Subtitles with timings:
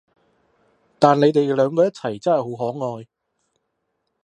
[0.97, 3.07] 但你哋兩個一齊真係好可愛